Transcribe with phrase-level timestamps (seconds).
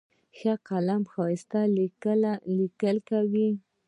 [0.37, 1.59] ښه قلم ښایسته
[2.57, 3.49] لیکل کوي.